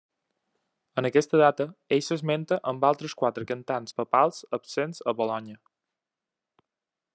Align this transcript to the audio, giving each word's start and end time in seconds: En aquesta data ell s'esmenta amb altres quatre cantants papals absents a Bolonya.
En 1.01 1.07
aquesta 1.09 1.39
data 1.41 1.67
ell 1.97 2.01
s'esmenta 2.07 2.57
amb 2.71 2.87
altres 2.89 3.15
quatre 3.21 3.47
cantants 3.53 3.97
papals 4.01 4.43
absents 4.61 5.05
a 5.13 5.17
Bolonya. 5.21 5.61